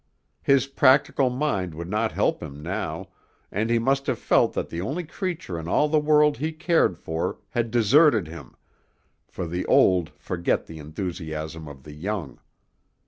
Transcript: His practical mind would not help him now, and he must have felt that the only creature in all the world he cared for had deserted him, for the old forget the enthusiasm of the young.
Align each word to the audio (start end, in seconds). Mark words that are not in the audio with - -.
His 0.41 0.65
practical 0.65 1.29
mind 1.29 1.75
would 1.75 1.87
not 1.87 2.11
help 2.11 2.41
him 2.41 2.63
now, 2.63 3.09
and 3.51 3.69
he 3.69 3.77
must 3.77 4.07
have 4.07 4.17
felt 4.17 4.53
that 4.53 4.69
the 4.69 4.81
only 4.81 5.03
creature 5.03 5.59
in 5.59 5.67
all 5.67 5.87
the 5.87 5.99
world 5.99 6.37
he 6.37 6.51
cared 6.53 6.97
for 6.97 7.37
had 7.51 7.69
deserted 7.69 8.27
him, 8.27 8.55
for 9.27 9.45
the 9.45 9.63
old 9.67 10.09
forget 10.17 10.65
the 10.65 10.79
enthusiasm 10.79 11.67
of 11.67 11.83
the 11.83 11.93
young. 11.93 12.39